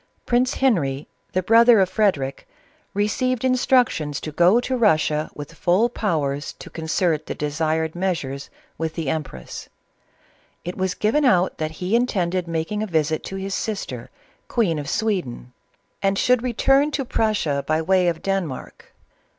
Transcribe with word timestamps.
Prince 0.25 0.55
Henry, 0.55 1.07
the 1.33 1.43
brother 1.43 1.79
of 1.79 1.87
Frederic, 1.87 2.47
received 2.95 3.45
instructions 3.45 4.19
to 4.19 4.31
go 4.31 4.59
to 4.59 4.75
Russia 4.75 5.29
with 5.35 5.53
full 5.53 5.89
powers 5.89 6.53
to 6.53 6.71
concert 6.71 7.27
the 7.27 7.35
desired 7.35 7.93
measures 7.93 8.49
with 8.79 8.95
the 8.95 9.09
empress. 9.11 9.69
It 10.65 10.75
was 10.75 10.95
given 10.95 11.23
out 11.23 11.59
that 11.59 11.69
he 11.77 11.95
intended 11.95 12.47
making 12.47 12.81
a 12.81 12.87
visit 12.87 13.23
to 13.25 13.35
his 13.35 13.53
sister, 13.53 14.09
Queen 14.47 14.79
of 14.79 14.89
Sweden, 14.89 15.53
CATHERINE 16.01 16.13
OF 16.15 16.15
RUSSIA. 16.15 16.17
419 16.17 16.17
and 16.17 16.17
should 16.17 16.41
return 16.81 16.89
to 16.91 17.05
Prussia 17.05 17.63
by 17.67 17.79
way 17.79 18.07
of 18.07 18.23
Denmark. 18.23 18.95